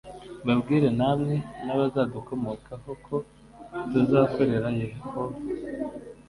mbabwire 0.43 0.87
namwe 0.99 1.35
n 1.65 1.67
abazadukomokaho 1.73 2.89
ko 3.05 3.15
tuzakorera 3.89 4.67
Yehova 4.81 5.37